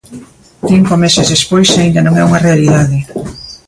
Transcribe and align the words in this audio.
Cinco 0.69 0.93
meses 1.03 1.31
despois 1.33 1.69
aínda 1.71 2.01
non 2.03 2.13
é 2.21 2.23
unha 2.29 2.43
realidade. 2.47 2.97